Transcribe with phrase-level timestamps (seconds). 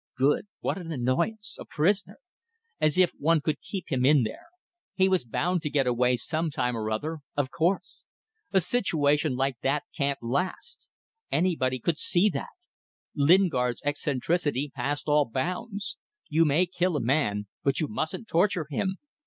[0.17, 0.47] Good.
[0.61, 1.57] What an annoyance!
[1.59, 2.17] A prisoner!
[2.79, 4.47] As if one could keep him in there.
[4.95, 7.19] He was bound to get away some time or other.
[7.37, 8.03] Of course.
[8.51, 10.87] A situation like that can't last.
[11.31, 12.49] Anybody could see that.
[13.15, 15.97] Lingard's eccentricity passed all bounds.
[16.29, 18.95] You may kill a man, but you mustn't torture him.